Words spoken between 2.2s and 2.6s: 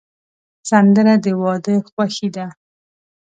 ده